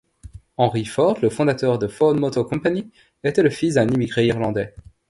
[0.57, 2.89] Henry Ford, le fondateur de Ford Motor Company,
[3.23, 4.73] était le fils d'un immigré irlandais.